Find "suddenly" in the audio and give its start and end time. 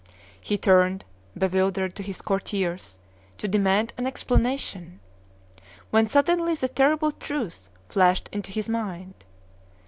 6.07-6.55